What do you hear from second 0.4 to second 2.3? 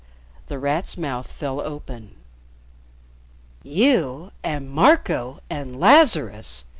The Rat's mouth fell open.